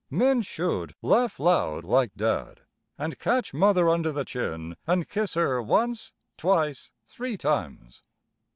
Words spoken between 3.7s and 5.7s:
under the chin and kiss her